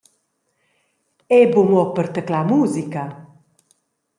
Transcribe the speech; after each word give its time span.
Era 1.39 1.51
buca 1.53 1.69
mo 1.71 1.83
per 1.95 2.07
tedlar 2.15 2.43
musica. 2.53 3.03